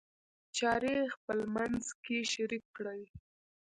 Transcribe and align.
چارې 0.57 0.93
خپلمنځ 1.15 1.85
کې 2.03 2.17
شریک 2.33 2.63
کړئ. 2.77 3.01